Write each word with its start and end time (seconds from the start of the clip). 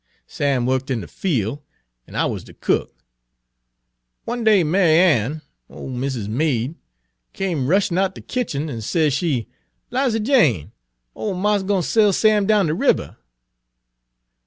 Sam 0.25 0.65
worked 0.65 0.89
in 0.89 1.01
de 1.01 1.07
fiel', 1.07 1.61
an' 2.07 2.15
I 2.15 2.25
wuz 2.25 2.39
de 2.43 2.55
cook. 2.55 2.95
One 4.25 4.43
day 4.43 4.63
Ma'y 4.63 4.97
Ann, 4.97 5.43
ole 5.69 5.89
miss's 5.91 6.27
maid, 6.27 6.73
came 7.33 7.67
rushin' 7.67 7.99
out 7.99 8.15
ter 8.15 8.21
de 8.21 8.25
kitchen, 8.25 8.67
an' 8.67 8.81
says 8.81 9.13
she,' 9.13 9.47
'Liza 9.91 10.19
Jane, 10.21 10.71
ole 11.13 11.35
marse 11.35 11.61
gwine 11.61 11.83
sell 11.83 12.05
yo' 12.07 12.11
Sam 12.13 12.47
down 12.47 12.65
de 12.65 12.73
ribber.' 12.73 13.15